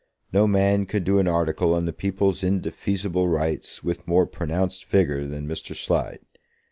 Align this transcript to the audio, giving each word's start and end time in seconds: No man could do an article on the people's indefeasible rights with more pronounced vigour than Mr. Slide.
No 0.33 0.47
man 0.47 0.87
could 0.87 1.03
do 1.03 1.19
an 1.19 1.27
article 1.27 1.75
on 1.75 1.85
the 1.85 1.93
people's 1.93 2.43
indefeasible 2.43 3.27
rights 3.27 3.83
with 3.83 4.07
more 4.07 4.25
pronounced 4.25 4.85
vigour 4.85 5.27
than 5.27 5.47
Mr. 5.47 5.75
Slide. 5.75 6.21